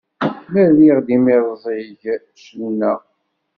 Ma 0.51 0.63
rriɣ-d 0.69 1.07
imirẓig, 1.15 2.01
cenna! 2.43 2.93